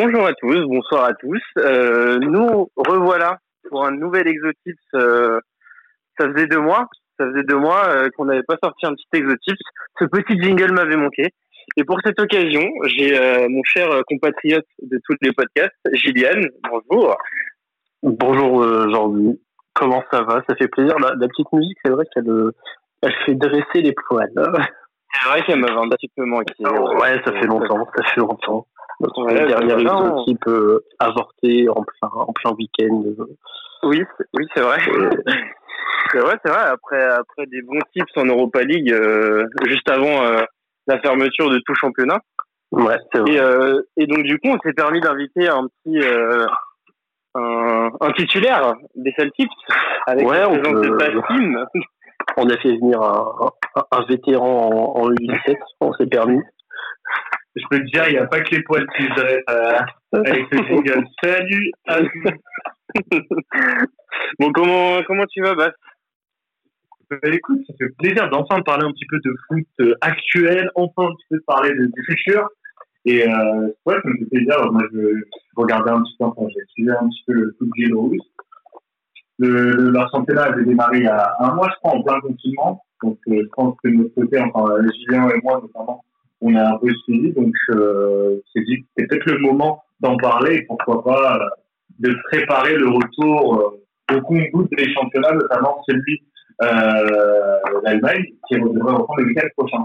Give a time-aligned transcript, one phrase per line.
[0.00, 1.42] Bonjour à tous, bonsoir à tous.
[1.56, 3.38] Euh, nous revoilà
[3.68, 4.78] pour un nouvel Exotips.
[4.94, 5.40] Euh,
[6.16, 6.86] ça faisait deux mois,
[7.18, 9.58] ça faisait deux mois euh, qu'on n'avait pas sorti un petit Exotips.
[9.98, 11.24] Ce petit jingle m'avait manqué.
[11.76, 16.46] Et pour cette occasion, j'ai mon cher compatriote de tous les podcasts, Gillian.
[16.70, 17.16] Bonjour.
[18.04, 19.40] Bonjour aujourd'hui.
[19.74, 20.44] Comment ça va?
[20.48, 20.96] Ça fait plaisir.
[21.00, 22.52] La, la petite musique, c'est vrai qu'elle
[23.02, 24.30] elle fait dresser les poils.
[25.12, 26.54] C'est vrai qu'elle m'avait un petit peu manqué.
[26.60, 28.68] Ouais, ça fait longtemps, ça fait longtemps.
[29.00, 33.04] Ouais, dernière équipe euh, avortée en plein, en plein week-end.
[33.84, 34.02] Oui,
[34.34, 34.78] oui, c'est vrai.
[36.12, 36.62] c'est vrai, c'est vrai.
[36.62, 40.42] Après, après des bons tips en Europa League, euh, juste avant euh,
[40.88, 42.18] la fermeture de tout championnat.
[42.72, 43.32] Ouais, c'est vrai.
[43.32, 46.00] Et, euh, et, donc du coup, on s'est permis d'inviter un petit
[47.34, 49.48] un, un, titulaire des Celtics
[50.06, 51.80] avec ouais, la présence de.
[52.36, 56.40] On a fait venir un, un, un vétéran en, en U17, on s'est permis
[57.58, 59.80] je peux te dire, il n'y a pas que les poils qui se dressent euh,
[60.12, 61.06] avec ce jingle.
[61.22, 62.00] Salut à
[64.38, 65.72] Bon, comment, comment tu vas, Bas?
[67.10, 71.04] Bah, Écoute, ça fait plaisir d'enfin parler un petit peu de foot euh, actuel, enfin
[71.04, 72.48] un petit peu parler de, du futur.
[73.04, 74.72] Et euh, ouais, ça me fait plaisir.
[74.72, 75.24] Moi, je, je
[75.56, 78.20] regardais un petit peu, enfin, j'ai suivi un petit peu le foot biélorusse.
[79.38, 82.20] Le, le, leur championnat avait démarré il y a un mois, je crois, en plein
[82.20, 82.84] confinement.
[83.02, 86.04] Donc, euh, je pense que de notre côté, enfin, Julien et moi, notamment,
[86.40, 90.56] on a un peu suivi, donc euh, c'est dit c'est peut-être le moment d'en parler
[90.56, 91.48] et pourquoi pas euh,
[91.98, 96.22] de préparer le retour euh, au compte des championnats, notamment celui
[96.62, 99.84] euh, d'Allemagne qui devrait reprendre le week-end prochain.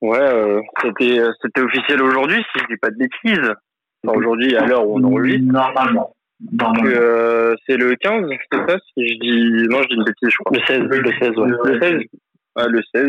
[0.00, 3.52] Ouais, euh, c'était c'était officiel aujourd'hui, si je dis pas de bêtises.
[4.04, 5.52] Enfin, aujourd'hui, à l'heure où on enregistre.
[5.52, 6.16] Normalement.
[6.40, 9.68] Donc, euh, c'est le 15, c'est ça Si je dis.
[9.68, 10.58] Non, je dis une bêtise, je crois.
[10.58, 11.72] Le 16, le 16, ouais.
[11.72, 13.08] Le 16 ah, le 16.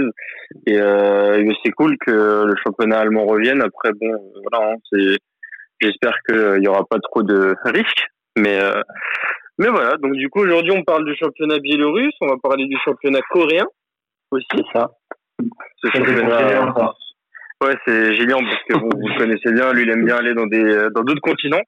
[0.67, 3.61] Et euh, c'est cool que le championnat allemand revienne.
[3.61, 5.17] Après, bon, voilà, hein, c'est.
[5.81, 8.81] J'espère qu'il n'y aura pas trop de risques, mais euh,
[9.57, 9.97] mais voilà.
[9.97, 12.13] Donc du coup, aujourd'hui, on parle du championnat biélorusse.
[12.21, 13.65] On va parler du championnat coréen
[14.31, 14.45] aussi.
[14.55, 14.91] C'est ça.
[15.83, 16.93] Ce championnat.
[17.63, 19.71] Ouais, c'est Gillian parce que vous le connaissez bien.
[19.73, 21.61] Lui, il aime bien aller dans des dans d'autres continents.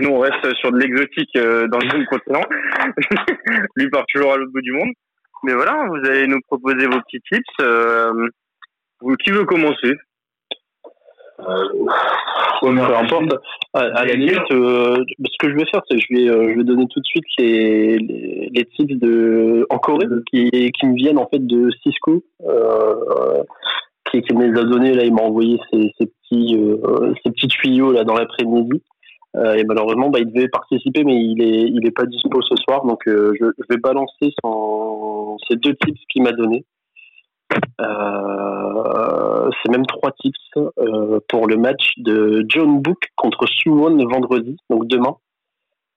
[0.00, 2.42] Nous, on reste sur de l'exotique euh, dans le même continent.
[3.76, 4.92] Lui part toujours à l'autre bout du monde.
[5.44, 7.42] Mais voilà, vous allez nous proposer vos petits tips.
[7.60, 8.28] Euh,
[9.24, 9.94] qui veut commencer?
[11.40, 11.64] Euh,
[12.60, 13.34] peu importe.
[13.74, 16.52] À, à la limite, euh, ce que je vais faire, c'est que je vais, euh,
[16.52, 20.86] je vais donner tout de suite les, les, les tips de en Corée qui, qui
[20.86, 23.42] me viennent en fait de Cisco, euh,
[24.10, 25.04] qui, qui me les a donnés là.
[25.04, 26.56] Il m'a envoyé ces, ces petits,
[27.24, 28.80] ces petits tuyaux là dans l'après-midi.
[29.34, 32.84] Et malheureusement, bah, il devait participer, mais il est, il est pas dispo ce soir.
[32.84, 36.64] Donc, je, je, vais balancer son, ces deux tips qu'il m'a donné.
[37.80, 44.56] Euh, c'est même trois tips euh, pour le match de John Book contre Suwon vendredi,
[44.70, 45.16] donc demain.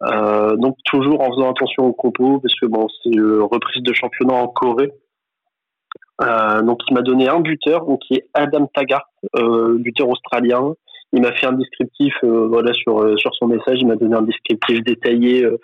[0.04, 4.34] Euh, donc toujours en faisant attention au compos parce que bon c'est reprise de championnat
[4.34, 4.92] en Corée.
[6.20, 9.10] donc il m'a donné un buteur donc qui est Adam Taggart,
[9.78, 10.74] buteur australien
[11.14, 14.84] il m'a fait un descriptif voilà sur sur son message il m'a donné un descriptif
[14.84, 15.58] détaillé euh,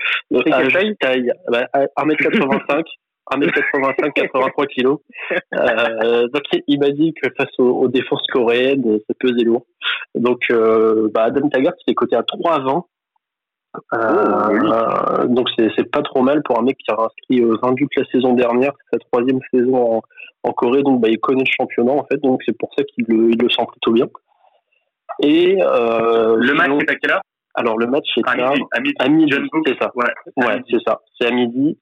[0.52, 1.68] âge, taille, taille bah,
[1.98, 2.84] 1m85
[3.32, 5.00] 1m85 83 kilos.
[5.54, 9.66] Euh, donc il m'a dit que face aux, aux, défenses coréennes ça pesait lourd.
[10.16, 12.84] Donc euh, bah, Adam Taggart il est coté à 3,20
[13.94, 15.34] euh, oh, oui.
[15.34, 18.34] donc c'est pas trop mal pour un mec qui a inscrit 20 buts la saison
[18.34, 20.02] dernière c'est sa troisième saison en,
[20.44, 20.84] en Corée.
[20.84, 22.18] Donc bah, il connaît le championnat en fait.
[22.18, 24.08] Donc c'est pour ça qu'il le, il le sent plutôt bien.
[25.22, 27.22] Et euh, le match c'est à quelle heure?
[27.54, 29.92] Alors le match c'est à, midi, à midi, à midi c'est ça.
[29.96, 30.06] Ouais,
[30.38, 31.02] ouais c'est ça.
[31.20, 31.78] C'est à midi.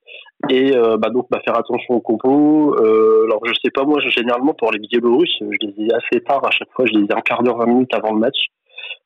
[0.47, 2.75] Et euh, bah donc bah faire attention au compos.
[2.79, 6.45] Euh, alors je sais pas moi généralement pour les Biélorusses, je les ai assez tard
[6.45, 8.38] à chaque fois, je les ai un quart d'heure, 20 minutes avant le match.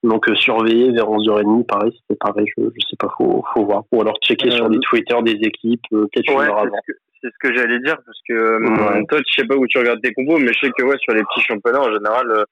[0.04, 3.84] Donc euh, surveiller vers 11h30, pareil, c'était pareil, je, je sais pas, faut, faut voir.
[3.92, 6.78] Ou alors checker sur les Twitter des équipes, peut-être ouais, une heure avant.
[7.22, 9.06] C'est ce que j'allais dire, parce que ouais.
[9.10, 11.14] toi, je sais pas où tu regardes tes compos, mais je sais que ouais, sur
[11.14, 12.46] les petits championnats, en général,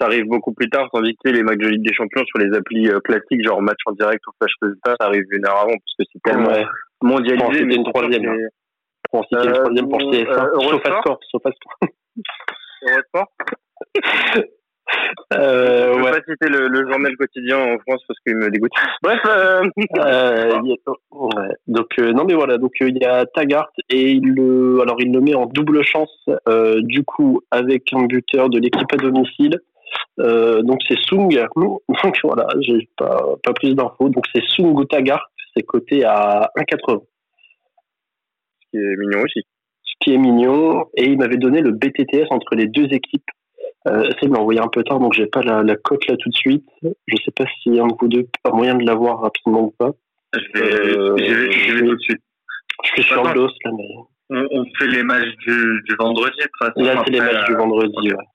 [0.00, 2.56] ça arrive beaucoup plus tard, tandis que les matchs de Ligue des Champions sur les
[2.56, 5.72] applis euh, classiques, genre match en direct ou flash résultat, ça arrive une heure avant,
[5.72, 6.64] parce que c'est tellement ouais.
[7.02, 7.64] Mondialisé.
[7.64, 8.48] mais une troisième.
[9.10, 10.44] Pour citer une troisième pour CSA.
[10.44, 11.20] Euh, Sofascore.
[11.30, 11.78] Sofascore.
[12.82, 13.26] Eurosport
[15.34, 16.10] euh, je ne ouais.
[16.10, 18.72] pas citer le, le, journal quotidien en France parce qu'il me dégoûte.
[19.02, 19.20] Bref.
[19.26, 19.62] Euh...
[19.98, 20.58] euh,
[21.12, 21.48] ouais.
[21.66, 25.12] Donc euh, non mais voilà donc il y a Taggart et il le alors il
[25.12, 26.28] le met en double chance
[26.78, 29.60] du coup avec un buteur de l'équipe à domicile.
[30.18, 31.28] donc c'est Sung.
[31.56, 36.50] Donc voilà j'ai pas pas plus d'infos donc c'est Sung ou Taggart c'est coté à
[36.56, 37.02] 1,80.
[38.60, 39.40] Ce qui est mignon aussi.
[39.82, 43.30] Ce qui est mignon et il m'avait donné le BTTS entre les deux équipes
[43.86, 46.28] Euh, essayez de m'envoyer un peu tard, donc j'ai pas la, la cote là tout
[46.28, 46.66] de suite.
[46.82, 49.92] Je sais pas si un de vous deux a moyen de l'avoir rapidement ou pas.
[50.34, 52.22] Je vais, euh, je vais, je vais tout de suite.
[52.84, 53.88] Je suis sur le dos là, mais.
[54.30, 56.84] On, on, fait les matchs du, du vendredi, de toute façon.
[56.84, 58.26] Là, c'est les matchs du vendredi, ouais.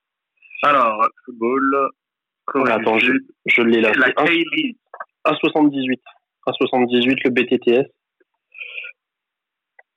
[0.64, 1.90] Alors, football.
[2.68, 3.12] Attends, je,
[3.46, 3.92] je l'ai là.
[3.96, 4.78] La K-League.
[5.26, 6.00] 1,78.
[6.48, 7.90] 1,78 le BTTS.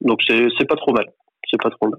[0.00, 1.06] Donc c'est pas trop mal.
[1.50, 1.98] C'est pas trop mal.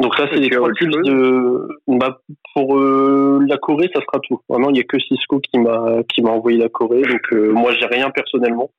[0.00, 1.68] Donc ça, c'est les trois pulses de.
[1.86, 2.20] Bah,
[2.54, 4.40] pour euh, la Corée, ça sera tout.
[4.48, 7.02] Vraiment, il n'y a que Cisco qui m'a qui m'a envoyé la Corée.
[7.02, 8.70] Donc euh, moi, j'ai rien personnellement.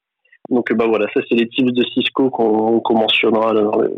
[0.50, 3.92] Donc bah voilà, ça c'est les tips de Cisco qu'on qu mentionnera là, dans, le,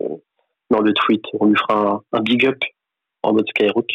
[0.71, 1.23] dans le tweet.
[1.39, 2.57] On lui fera un, un big up
[3.23, 3.91] en mode Skyrock.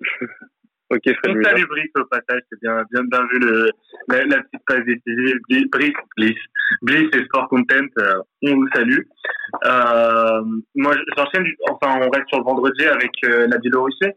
[0.90, 1.36] Ok, Fred.
[1.36, 3.70] On salue Brice au passage, c'est bien, bien, bien vu le,
[4.08, 5.36] la, la petite page décisive.
[5.72, 6.38] Brice, Bliss,
[6.82, 9.00] Bliss et Sport Content, euh, on vous salue.
[9.64, 10.42] Euh,
[10.76, 14.12] moi, j'enchaîne, enfin, on reste sur le vendredi avec euh, la Biélorussie.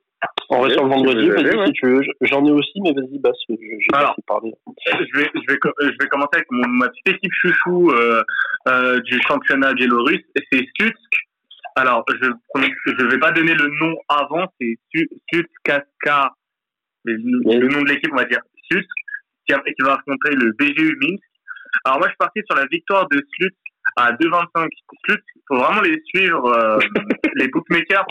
[0.50, 1.66] On reste sur le vendredi, vas-y ouais.
[1.68, 2.02] si tu veux.
[2.22, 4.16] J'en ai aussi, mais vas-y, Basse, je, je Alors.
[4.30, 8.22] Je vais, je, vais, je vais commencer avec mon, ma petite équipe chouchou euh,
[8.68, 10.22] euh, du championnat biélorusse,
[10.52, 11.14] c'est Slutsk.
[11.76, 15.70] Alors, je ne vais pas donner le nom avant, c'est Slutsk
[17.06, 18.90] le, le nom de l'équipe, on va dire Slutsk,
[19.48, 21.24] qui, qui, va affronter le BGU Minsk.
[21.86, 23.58] Alors moi, je suis parti sur la victoire de Slutsk
[23.96, 24.70] à 2,25.
[25.06, 26.80] Slutsk, il faut vraiment les suivre, euh,
[27.36, 28.06] les bookmakers.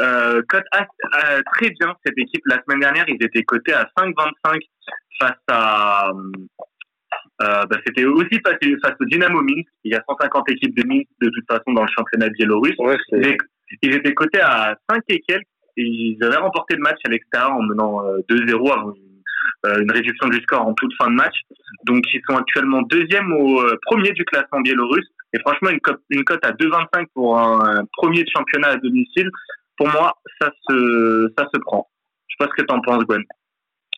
[0.00, 2.42] Euh, cote euh, très bien cette équipe.
[2.46, 4.60] La semaine dernière, ils étaient cotés à 5,25
[5.20, 6.10] face à...
[7.42, 9.68] Euh, bah, c'était aussi face, face au Dynamo Minsk.
[9.84, 12.76] Il y a 150 équipes de Minsk de toute façon dans le championnat biélorusse.
[12.78, 13.36] Ouais, ils,
[13.82, 15.46] ils étaient cotés à 5 et quelques
[15.76, 20.40] ils avaient remporté le match à l'extérieur en menant 2-0 avant une, une, réduction du
[20.42, 21.36] score en toute fin de match.
[21.84, 25.08] Donc ils sont actuellement deuxième au premier du classement biélorusse.
[25.34, 29.30] Et franchement, une cote, une cote à 2,25 pour un, premier de championnat à domicile,
[29.76, 31.88] pour moi, ça se, ça se prend.
[32.28, 33.22] Je sais pas ce que tu en penses, Gwen.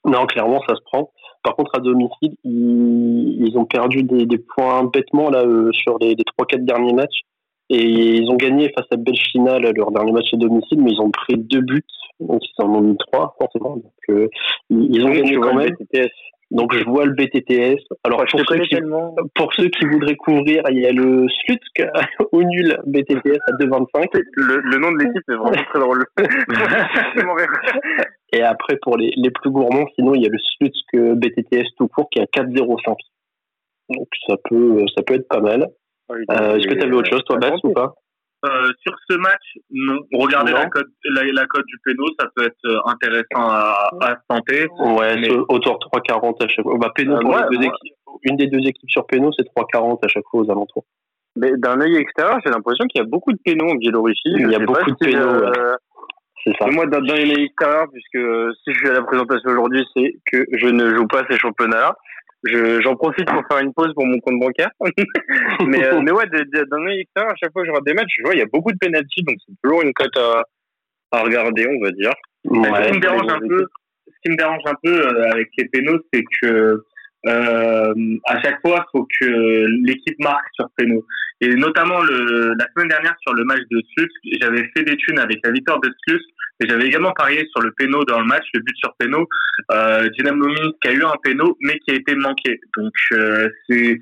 [0.05, 1.11] Non, clairement, ça se prend.
[1.43, 6.15] Par contre, à domicile, ils, ils ont perdu des, points bêtement là euh, sur les,
[6.15, 7.21] les 3-4 derniers matchs.
[7.71, 11.11] Et ils ont gagné face à Belchina leur dernier match à domicile, mais ils ont
[11.11, 11.83] pris deux buts,
[12.21, 13.77] donc ils en ont mis trois forcément.
[13.77, 14.29] Donc euh,
[14.69, 15.75] ils ont oui, gagné quand même.
[16.51, 17.81] Donc je vois le BTTS.
[18.05, 18.77] Alors pour, ceux qui,
[19.35, 21.83] pour, ceux qui, voudraient couvrir, il y a le Slutsk
[22.33, 24.09] au nul BTTS à 2,25.
[24.35, 26.05] Le, le, nom de l'équipe est vraiment très drôle.
[28.33, 31.89] Et après pour les, les, plus gourmands, sinon il y a le Slutsk BTTS tout
[31.89, 32.95] court qui est à 4,05.
[33.97, 35.69] Donc ça peut ça peut être pas mal.
[36.11, 37.95] Euh, Est-ce que tu as vu autre chose, toi, Bess, ou pas?
[38.45, 40.01] Euh, sur ce match, non.
[40.13, 40.59] Regardez non.
[40.59, 44.67] la cote, la, la cote du péno, ça peut être euh, intéressant à, à tenter.
[44.79, 45.31] Ouais, mais...
[45.31, 46.77] autour de 3,40 à chaque fois.
[46.79, 47.75] Bah, péno, euh, pour moi, les deux moi...
[47.75, 50.85] équipes, une des deux équipes sur péno, c'est 3,40 à chaque fois aux alentours.
[51.37, 54.21] Mais d'un œil extérieur, j'ai l'impression qu'il y a beaucoup de péno en Biélorussie.
[54.27, 55.23] Il y a beaucoup de péno.
[55.23, 55.75] Euh...
[56.59, 56.67] Ça.
[56.67, 58.23] Moi, d'un œil extérieur, puisque
[58.63, 61.97] si je suis à la présentation aujourd'hui, c'est que je ne joue pas ces championnats-là
[62.45, 64.71] j'en profite pour faire une pause pour mon compte bancaire.
[65.67, 68.15] mais, euh, mais ouais, d'un œil extérieur, à chaque fois que je regarde des matchs,
[68.19, 70.45] je vois, il y a beaucoup de pénalty, donc c'est toujours une cote à,
[71.13, 72.13] à regarder, on va dire.
[72.45, 73.67] Ouais, ce qui me dérange un peu,
[74.07, 76.85] ce qui me dérange un peu euh, avec les pénaux, c'est que
[77.27, 77.95] euh,
[78.27, 81.05] à chaque fois, il faut que l'équipe marque sur pénaux.
[81.41, 85.19] Et notamment le, la semaine dernière sur le match de Slutsk, j'avais fait des thunes
[85.19, 86.25] avec la victoire de Slutsk
[86.61, 89.27] et j'avais également parié sur le péno dans le match, le but sur péno.
[89.73, 92.61] Euh, Dynamo Minsk qui a eu un péno, mais qui a été manqué.
[92.77, 93.99] Donc euh, c'est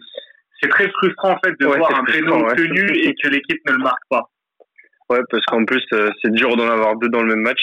[0.61, 2.55] c'est très frustrant en fait de ouais, voir un péno ouais.
[2.55, 4.31] tenu et que l'équipe ne le marque pas.
[5.11, 7.61] Ouais, parce qu'en plus euh, c'est dur d'en avoir deux dans le même match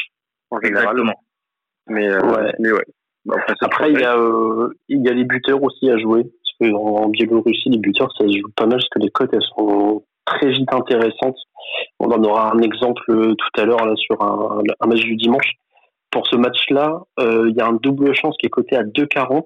[0.50, 0.84] en général.
[0.84, 1.24] Exactement.
[1.88, 2.54] Mais euh, ouais.
[2.60, 2.86] Mais ouais.
[3.26, 6.24] Bon, après, après il y a euh, il y a les buteurs aussi à jouer.
[6.24, 9.34] Parce que en Biélorussie les buteurs ça se joue pas mal parce que les cotes
[9.34, 11.38] elles sont très vite intéressantes.
[12.00, 15.54] On en aura un exemple tout à l'heure là sur un, un, match du dimanche.
[16.12, 19.44] Pour ce match-là, euh, il y a un double chance qui est coté à 2,40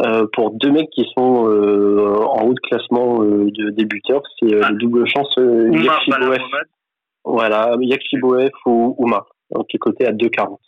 [0.00, 4.22] euh, pour deux mecs qui sont euh, en haut de classement euh, de débuteurs.
[4.40, 4.70] C'est ah.
[4.70, 6.38] le double chance Yakshiboef.
[7.26, 9.24] Voilà, ou Ouma,
[9.68, 10.58] qui est coté à 2,40.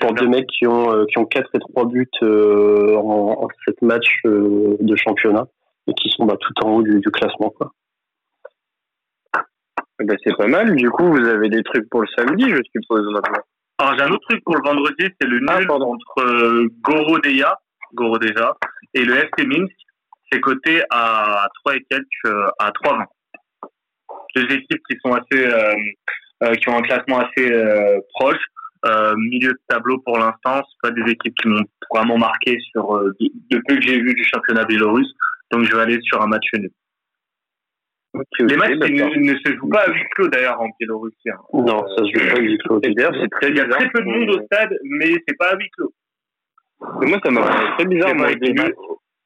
[0.00, 4.20] Pour deux mecs qui ont, qui ont 4 et 3 buts en, en 7 matchs
[4.24, 5.46] de championnat
[5.86, 7.50] et qui sont bah, tout en haut du, du classement.
[7.50, 7.72] Quoi.
[10.04, 10.74] Ben, c'est pas mal.
[10.74, 13.42] Du coup, vous avez des trucs pour le samedi, je suppose, maintenant.
[13.78, 17.58] Alors, j'ai un autre truc pour le vendredi, c'est le nul ah, entre euh, Gorodeja,
[18.94, 19.72] et le FC Minsk.
[20.30, 23.04] C'est coté à 3 et quelques, euh, à 3,20.
[24.34, 25.74] Deux équipes qui sont assez, euh,
[26.44, 28.42] euh qui ont un classement assez euh, proche.
[29.16, 33.14] milieu de tableau pour l'instant, c'est pas des équipes qui m'ont vraiment marqué sur de,
[33.50, 35.12] de peu que j'ai vu du championnat biélorusse.
[35.50, 36.70] Donc, je vais aller sur un match nul.
[38.40, 41.30] Les matchs ne, se jouent pas à huis clos d'ailleurs en Biélorussie.
[41.30, 41.38] Hein.
[41.54, 42.80] Non, ça se joue pas à huis clos.
[42.80, 45.52] D'ailleurs, c'est très Il y a très peu de monde au stade, mais c'est pas
[45.52, 45.92] à huis clos.
[46.80, 48.14] moi, ça m'a fait très bizarre.
[48.14, 48.74] Moi, au, début,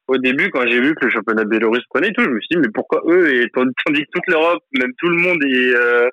[0.07, 2.55] au début, quand j'ai vu que le championnat biélorusse prenait et tout, je me suis
[2.55, 6.09] dit, mais pourquoi eux, et tandis que toute l'Europe, même tout le monde est, euh,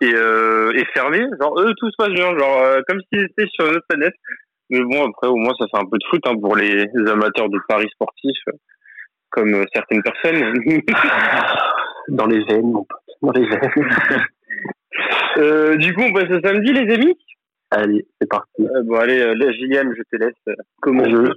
[0.00, 3.48] est, euh, est, fermé, genre eux, tout se passe bien, genre euh, comme s'ils étaient
[3.52, 4.14] sur une autre planète.
[4.70, 7.48] Mais bon, après, au moins, ça fait un peu de foot hein, pour les amateurs
[7.48, 8.42] de paris sportifs,
[9.30, 10.54] comme euh, certaines personnes.
[12.08, 12.98] dans les veines, mon pote.
[13.22, 13.88] Dans les veines.
[15.38, 17.16] euh, du coup, on passe au samedi, les amis?
[17.70, 18.62] Allez, c'est parti.
[18.62, 20.56] Euh, bon, allez, euh, là, je te laisse.
[20.80, 21.32] Comment je...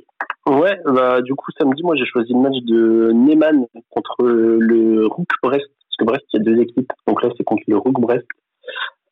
[0.52, 5.28] Ouais, bah, du coup, samedi, moi, j'ai choisi le match de Neyman contre le Rook
[5.44, 5.66] Brest.
[5.68, 6.92] Parce que Brest, il y a deux équipes.
[7.08, 8.26] Donc là, c'est contre le Rook Brest.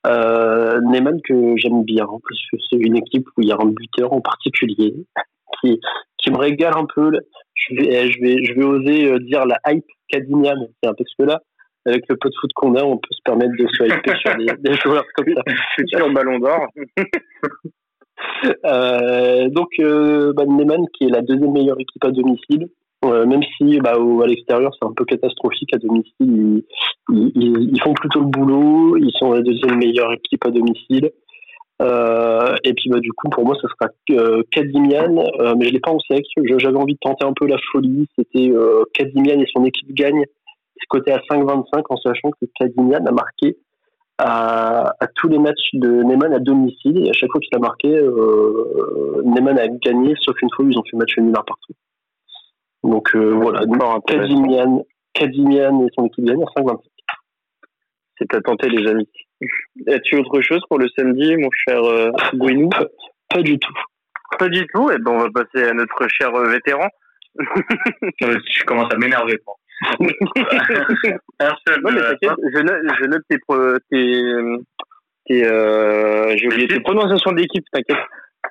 [0.05, 3.65] Euh, Neyman que j'aime bien, parce que c'est une équipe où il y a un
[3.65, 4.95] buteur en particulier
[5.61, 5.79] qui,
[6.17, 7.11] qui me régale un peu.
[7.55, 11.41] Je vais, je vais, je vais oser euh, dire la hype Cadinian, parce que là,
[11.85, 14.35] avec le peu de foot qu'on a, on peut se permettre de se hyper sur
[14.35, 15.41] des, des, joueurs comme ça.
[15.75, 16.67] Futur ballon d'or.
[18.65, 22.67] euh, donc, euh, bah, Neyman, qui est la deuxième meilleure équipe à domicile,
[23.05, 26.63] euh, même si bah, au, à l'extérieur c'est un peu catastrophique à domicile, ils,
[27.09, 31.11] ils, ils, font plutôt le boulot, ils sont la deuxième meilleure équipe à domicile.
[31.79, 35.73] Euh, et puis bah, du coup pour moi ça sera euh, Kadimian, euh, mais je
[35.73, 36.25] l'ai pas en sec.
[36.57, 38.07] J'avais envie de tenter un peu la folie.
[38.17, 40.25] C'était euh, Kadimian et son équipe gagnent.
[40.79, 43.57] C'est coté à 5,25 en sachant que Kadimian a marqué
[44.17, 47.59] à, à, tous les matchs de Neyman à domicile et à chaque fois qu'il a
[47.59, 51.73] marqué, euh, Neyman a gagné sauf une fois où ils ont fait match nul partout.
[52.83, 53.61] Donc voilà,
[54.07, 56.79] Kadimian, Kadimian et son équipe gagnent à 5,25.
[58.17, 59.07] C'est à tenter les amis.
[59.87, 62.85] As-tu autre chose pour le samedi, mon cher euh, pas,
[63.29, 63.73] pas, du tout.
[64.39, 64.89] Pas du tout.
[64.89, 66.87] Et eh ben on va passer à notre cher euh, vétéran.
[68.19, 69.39] je commence à m'énerver.
[69.99, 70.07] non,
[71.91, 73.37] mais t'inquiète, je note, je note tes,
[73.91, 74.63] tes,
[75.27, 78.03] tes euh, j'ai oublié tes prononciations d'équipe, t'inquiète.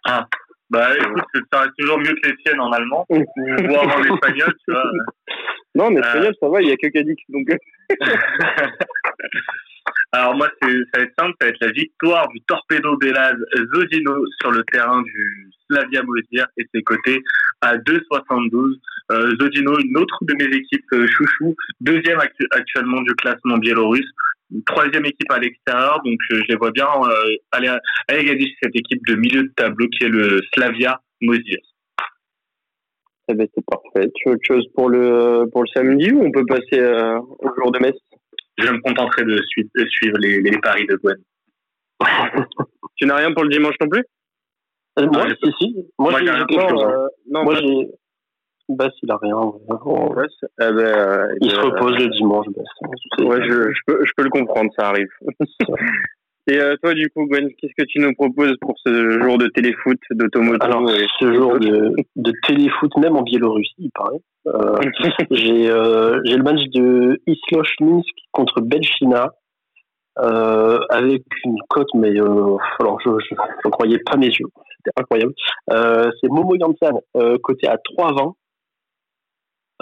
[0.05, 0.27] Ah.
[0.69, 3.23] Bah écoute, ça reste toujours mieux que les siennes en allemand, ou
[3.69, 4.91] voire en espagnol, tu vois.
[5.77, 7.47] Non, en espagnol, ça va, il y a que Cadix, donc.
[10.67, 13.37] Ça va être simple, ça va être la victoire du Torpedo Belaz
[13.73, 17.23] Zodino sur le terrain du Slavia Mosir et ses côtés
[17.61, 18.79] à 2,72.
[19.13, 24.11] Euh, Zodino, une autre de mes équipes euh, chouchou, deuxième actu actuellement du classement biélorusse,
[24.67, 29.07] troisième équipe à l'extérieur, donc euh, je les vois bien euh, aller, gagner cette équipe
[29.07, 31.59] de milieu de tableau qui est le Slavia Mosir.
[33.29, 34.11] Eh ben, c'est parfait.
[34.15, 37.73] Tu as autre chose pour le, pour le samedi ou on peut passer au jour
[37.73, 37.99] de messe
[38.59, 41.17] Je me contenterai de, suivre, de suivre les, les, paris de Gwen.
[42.97, 44.05] tu n'as rien pour le dimanche non plus?
[44.99, 45.77] Euh, Moi, si, si.
[45.99, 47.89] Moi, moi j'ai euh, non, moi, j'ai.
[48.69, 49.37] Bass, il a rien.
[49.69, 52.67] Bass, eh ben, euh, il, il se repose le dimanche, Bass.
[53.19, 55.09] Ouais, je, je, peux, je peux le comprendre, ça arrive.
[56.49, 59.49] Et euh, toi, du coup, Gwen, qu'est-ce que tu nous proposes pour ce jour de
[59.49, 61.07] téléfoot d'automoto Alors, et...
[61.19, 64.21] ce jour de, de téléfoot, même en Biélorussie, il paraît.
[64.47, 64.79] Euh,
[65.33, 69.33] j'ai euh, le match de Isloch Minsk contre Belchina,
[70.21, 74.47] euh, avec une cote, mais alors je ne croyais pas mes yeux.
[74.77, 75.33] C'était incroyable.
[75.69, 77.01] C'est Momo Yansan,
[77.43, 78.35] coté à 3,20.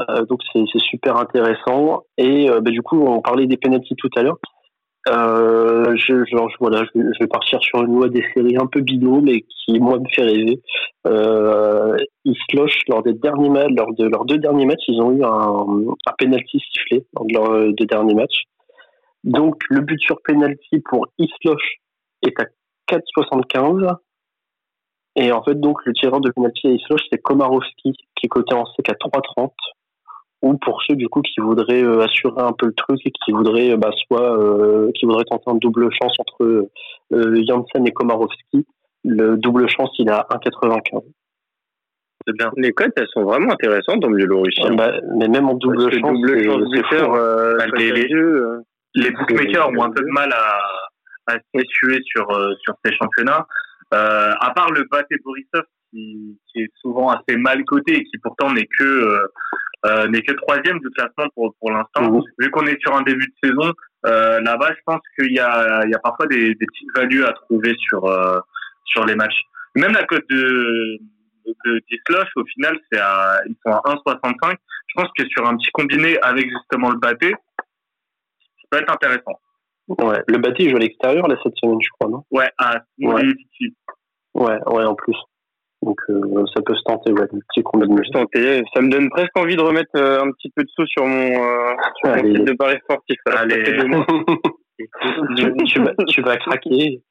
[0.00, 2.04] Euh, donc c'est super intéressant.
[2.16, 4.38] Et bah, du coup, on parlait des penalties tout à l'heure.
[5.08, 8.80] Euh, je, genre, voilà, je, je, vais partir sur une loi des séries un peu
[8.80, 10.62] bidon, mais qui moi me fait rêver.
[11.06, 12.36] Euh, ils
[12.88, 16.12] lors des derniers matchs, lors de leurs deux derniers matchs, ils ont eu un, un
[16.16, 18.44] penalty sifflé lors de leurs deux derniers matchs.
[19.24, 21.80] Donc le but sur penalty pour Isloch
[22.22, 22.46] est à
[22.90, 23.96] 4,75.
[25.16, 28.54] Et en fait, donc, le tireur de penalty à Isloch, c'est Komarovski, qui est coté
[28.54, 29.52] en sec à 3,30
[30.44, 33.32] ou pour ceux du coup qui voudraient euh, assurer un peu le truc et qui
[33.32, 36.68] voudraient euh, bah, soit euh, qui voudraient tenter un double chance entre
[37.12, 38.66] euh, Janssen et Komarovski,
[39.04, 41.02] le double chance il est à 1,95.
[42.26, 42.50] C'est bien.
[42.58, 44.62] Les cotes elles sont vraiment intéressantes en Biélorussie.
[44.64, 48.60] Ouais, bah, mais même en double chance, double chance euh, bah, les, les, jeux,
[48.94, 52.26] les bookmakers ont un peu de mal à, à se situer sur
[52.60, 53.46] sur ces championnats.
[53.92, 58.52] à part le Baté Borisov qui, qui, est souvent assez mal coté et qui pourtant
[58.52, 59.26] n'est que
[59.84, 62.10] euh, n'est que troisième du classement pour, pour l'instant.
[62.10, 62.22] Mmh.
[62.38, 63.72] Vu qu'on est sur un début de saison,
[64.06, 67.24] euh, là-bas, je pense qu'il y a, il y a parfois des, des petites values
[67.24, 68.38] à trouver sur, euh,
[68.84, 69.40] sur les matchs.
[69.74, 70.98] Même la cote de,
[71.66, 74.56] de Disloche, au final, c'est à, ils sont à 1,65.
[74.86, 79.38] Je pense que sur un petit combiné avec justement le batté, ça peut être intéressant.
[79.88, 82.24] Ouais, le il joue à l'extérieur, là, cette semaine, je crois, non?
[82.30, 83.22] Ouais, à ouais.
[84.34, 85.16] ouais, ouais, en plus.
[85.84, 88.62] Donc euh, ça peut se tenter, ouais, un petit combat de se tenter.
[88.74, 91.30] Ça me donne presque envie de remettre euh, un petit peu de sous sur mon,
[91.30, 93.18] euh, sur mon site de paris sportif.
[93.26, 93.62] Allez.
[95.36, 97.02] tu, tu, vas, tu vas craquer.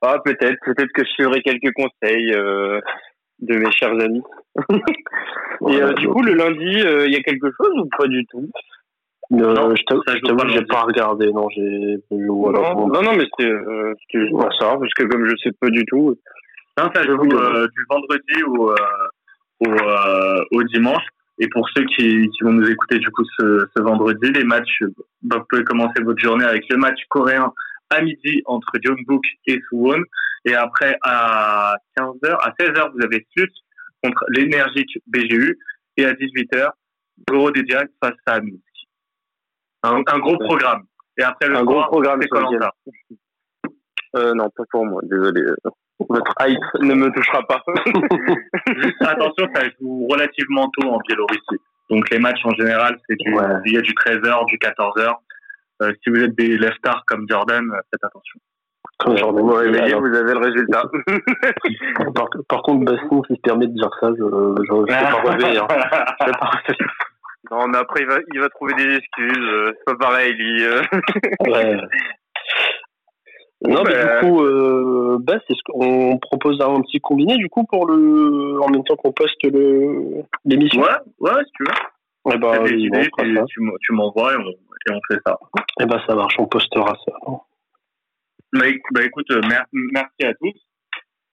[0.00, 4.22] Ah peut-être, peut-être que je suivrai quelques conseils de mes chers amis.
[5.68, 8.48] Et du coup, le lundi, il y a quelque chose ou pas du tout?
[9.32, 11.98] Euh, non, je t'avoue que j'ai pas regardé, non, j'ai.
[12.10, 15.70] Non, non, non, mais c'était euh, juste pour ça, parce que comme je sais pas
[15.70, 16.16] du tout.
[16.80, 18.76] Non, ça joue euh, du vendredi au, euh,
[19.60, 21.04] au, euh, au, dimanche.
[21.38, 24.82] Et pour ceux qui, qui, vont nous écouter du coup ce, ce vendredi, les matchs,
[25.20, 27.52] bah, vous pouvez commencer votre journée avec le match coréen
[27.90, 30.02] à midi entre Jeonbuk et Suwon.
[30.46, 33.52] Et après, à 15h, à 16h, vous avez Slut
[34.02, 35.58] contre l'énergique BGU.
[35.98, 36.70] Et à 18h,
[37.28, 38.56] Goro des Directs face à Minsk.
[39.82, 40.84] Un, un, gros programme.
[41.18, 42.88] Et après, le un gros programme, c'est.
[44.16, 45.42] Euh, non, pas pour moi, désolé.
[46.08, 47.62] Votre hype ne me touchera pas.
[48.82, 51.60] Juste attention, ça joue relativement tôt en Biélorussie.
[51.90, 53.44] Donc les matchs en général, c'est du, ouais.
[53.66, 55.14] il y a du 13h, du 14h.
[55.82, 58.38] Euh, si vous êtes des leftards comme Jordan, euh, faites attention.
[58.98, 60.82] Comme Jordan, vous réveillez, vous avez le résultat.
[62.14, 65.58] par, par, contre, Bassin, qui se permet de dire ça, je ne vais pas relever.
[65.58, 65.66] Hein.
[67.50, 69.36] Non, mais après, il va, il va trouver des excuses.
[69.38, 70.62] Euh, c'est pas pareil, lui.
[71.48, 71.80] Ouais.
[73.62, 77.48] Non, mais du bah, coup, euh, bah, c'est ce qu'on propose un petit combiné, du
[77.50, 80.80] coup, pour le, en même temps qu'on poste le, l'émission.
[80.80, 80.88] Ouais,
[81.18, 82.34] ouais, si tu veux.
[82.34, 83.08] Eh ben, des idées,
[83.48, 85.38] tu, tu m'envoies et on, et on fait ça.
[85.80, 87.12] Eh ben, ça marche, on postera ça.
[88.52, 90.54] Bah, bah écoute, merci à tous.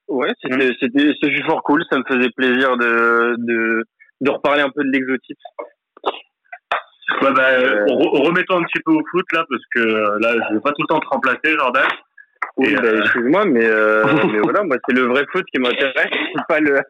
[0.08, 1.82] Ouais, c'était, c'était, c'était fort cool.
[1.90, 3.84] Ça me faisait plaisir de, de,
[4.20, 5.18] de reparler un peu de.
[7.22, 7.86] Ouais, bah, euh...
[7.88, 10.82] remettons un petit peu au foot là, parce que euh, là, je vais pas tout
[10.82, 11.86] le temps te remplacer, Jordan.
[12.58, 13.00] Oui, bah, euh...
[13.02, 16.80] excuse-moi, mais, euh, mais voilà, moi, c'est le vrai foot qui m'intéresse, c'est pas le.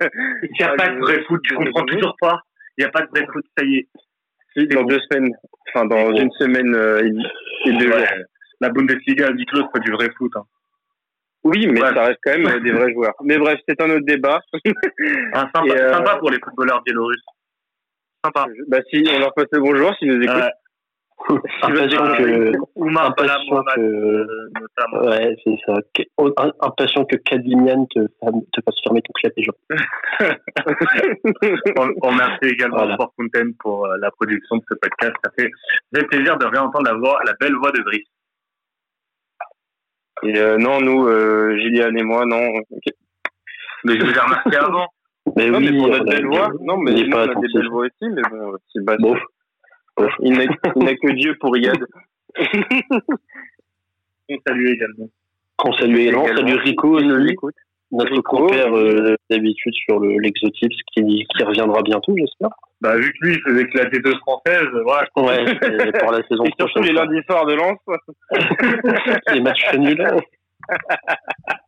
[0.43, 2.41] Il n'y a pas, de vrai foot, tu comprends toujours pas.
[2.77, 3.89] Il n'y a pas de vrai foot, ça y est.
[4.57, 5.31] Si, dans deux semaines,
[5.69, 7.05] enfin, dans une semaine euh,
[7.67, 8.07] et, deux ouais.
[8.61, 10.33] La Bundesliga, dit close, pas du vrai foot.
[10.37, 10.45] Hein.
[11.45, 11.95] Oui, mais ouais.
[11.95, 13.15] ça reste quand même des vrais joueurs.
[13.23, 14.41] Mais bref, c'est un autre débat.
[15.35, 17.23] ah, sympa pour les footballeurs biélorusses.
[18.25, 18.47] Sympa.
[18.69, 20.51] Bah si, on leur passe le bonjour s'ils nous écoutent.
[21.63, 23.23] Impatient que, Oumar que,
[24.61, 25.09] notamment.
[25.09, 25.75] Ouais, c'est ça.
[26.61, 29.53] Impatient que Kadimian te, te fasse fermer ton clap gens.
[31.77, 32.95] on, on remercie également voilà.
[32.95, 35.15] Sport Fontaine pour euh, la production de ce podcast.
[35.25, 35.51] Ça fait,
[35.93, 37.83] ça fait plaisir de réentendre la voix, la belle voix de.
[40.25, 42.43] Et euh, non, nous, euh, Gillian et moi, non.
[42.71, 42.93] Okay.
[43.85, 44.89] Mais je vous ai remarqué avant.
[45.37, 46.51] Mais non, oui, mais pour notre belle voix.
[46.63, 48.57] Non, mais il pas on a des belles voix aussi, mais bon.
[48.99, 49.17] Bon.
[50.23, 51.79] Il n'a que Dieu pour Yad.
[54.29, 55.09] on salue également.
[55.65, 56.27] On salue également.
[56.27, 57.51] Salut Rico, Rico
[57.91, 62.51] notre compère euh, d'habitude sur l'exotype qui, qui reviendra bientôt, j'espère.
[62.81, 65.09] Bah, vu que lui, il faisait que la T2 française, voilà.
[65.17, 66.57] Ouais, pour la saison et prochaine.
[66.59, 67.79] surtout les lundis soirs de Lens.
[69.33, 70.07] les matchs nuls.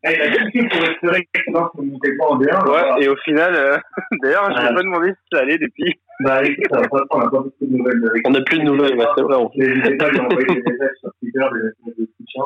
[0.05, 2.69] Et il a dit pour espérer que Lens ne montait pas en D1.
[2.69, 3.79] Ouais, et au final, euh,
[4.23, 4.75] d'ailleurs, je ne ah.
[4.75, 5.99] pas demandé si ça allait depuis.
[6.21, 8.03] Bah, écoute, on n'a pas beaucoup de nouvelles.
[8.27, 9.37] On n'a plus de nouvelles, ouais, c'est vrai.
[9.55, 12.45] N'hésitez pas à lui envoyer des messages sur Twitter, des messages de soutien.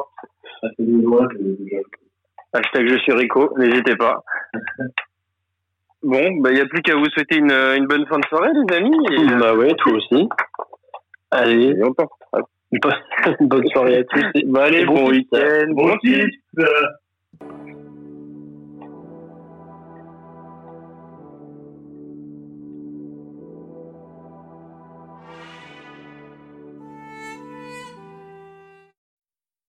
[0.61, 1.59] Ça fait des lois de,
[2.53, 4.23] Hashtag je suis Rico, n'hésitez pas.
[6.05, 8.51] Bon, il bah, n'y a plus qu'à vous souhaiter une, une, bonne fin de soirée,
[8.53, 8.97] les amis.
[9.11, 10.29] Et, bah ouais, toi aussi.
[11.33, 12.09] Allez, et on part.
[13.41, 14.43] bonne soirée à tous.
[14.47, 15.67] Bah, allez, bon, bon week-end.
[15.71, 16.65] Bon, bon